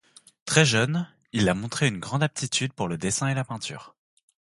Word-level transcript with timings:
Très 0.45 0.65
jeune, 0.65 1.07
il 1.31 1.47
a 1.47 1.53
montré 1.53 1.87
une 1.87 1.99
grande 1.99 2.23
aptitude 2.23 2.73
pour 2.73 2.87
le 2.87 2.97
dessin 2.97 3.27
et 3.27 3.35
la 3.35 3.43
peinture. 3.45 3.93